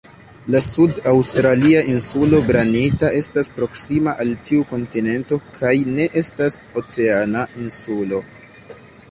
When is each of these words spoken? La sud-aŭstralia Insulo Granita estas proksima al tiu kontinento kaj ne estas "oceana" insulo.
La 0.53 0.59
sud-aŭstralia 0.67 1.83
Insulo 1.95 2.39
Granita 2.47 3.11
estas 3.19 3.51
proksima 3.59 4.15
al 4.25 4.33
tiu 4.49 4.65
kontinento 4.73 5.39
kaj 5.59 5.75
ne 5.93 6.09
estas 6.25 6.59
"oceana" 6.83 7.47
insulo. 7.67 8.25